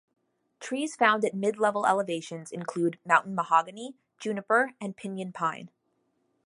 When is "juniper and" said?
4.17-4.97